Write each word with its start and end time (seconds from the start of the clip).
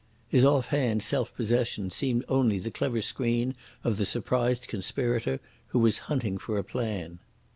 His 0.29 0.43
off 0.43 0.69
hand 0.69 1.03
self 1.03 1.31
possession 1.35 1.91
seemed 1.91 2.25
only 2.27 2.57
the 2.57 2.71
clever 2.71 3.03
screen 3.03 3.53
of 3.83 3.97
the 3.97 4.05
surprised 4.07 4.67
conspirator 4.67 5.39
who 5.67 5.77
was 5.77 5.99
hunting 6.09 6.39
for 6.39 6.57
a 6.57 6.63
plan. 6.63 7.19